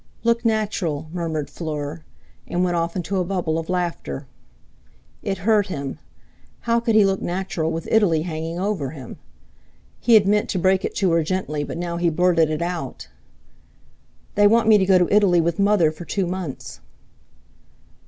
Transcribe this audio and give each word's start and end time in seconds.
"Look 0.23 0.43
natural," 0.43 1.09
murmured 1.13 1.47
Fleur, 1.47 2.03
and 2.47 2.63
went 2.63 2.75
off 2.75 2.95
into 2.95 3.17
a 3.17 3.23
bubble 3.23 3.59
of 3.59 3.69
laughter. 3.69 4.25
It 5.21 5.37
hurt 5.45 5.67
him. 5.67 5.99
How 6.61 6.79
could 6.79 6.95
he 6.95 7.05
look 7.05 7.21
natural 7.21 7.69
with 7.69 7.87
Italy 7.91 8.23
hanging 8.23 8.59
over 8.59 8.89
him? 8.89 9.17
He 9.99 10.15
had 10.15 10.27
meant 10.27 10.49
to 10.49 10.57
break 10.57 10.83
it 10.83 10.95
to 10.95 11.11
her 11.11 11.21
gently, 11.21 11.63
but 11.63 11.77
now 11.77 11.97
he 11.97 12.09
blurted 12.09 12.49
it 12.49 12.63
out. 12.63 13.09
"They 14.33 14.47
want 14.47 14.67
me 14.67 14.79
to 14.79 14.87
go 14.87 14.97
to 14.97 15.13
Italy 15.15 15.39
with 15.39 15.59
Mother 15.59 15.91
for 15.91 16.03
two 16.05 16.25
months." 16.25 16.79